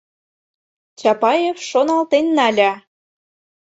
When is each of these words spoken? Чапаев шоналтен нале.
Чапаев 0.99 1.57
шоналтен 1.69 2.25
нале. 2.37 2.71